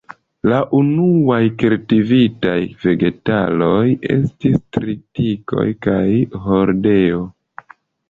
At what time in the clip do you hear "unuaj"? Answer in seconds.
0.77-1.41